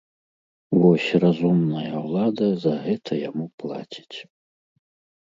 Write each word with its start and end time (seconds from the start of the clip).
Вось 0.83 1.09
разумная 1.25 1.95
ўлада 2.07 2.51
за 2.65 2.75
гэта 2.89 3.21
яму 3.29 3.45
плаціць! 3.63 4.17